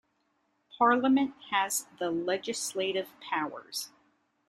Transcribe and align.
Parliament 0.79 1.35
has 1.51 1.85
the 1.99 2.09
legislative 2.09 3.09
powers. 3.19 3.91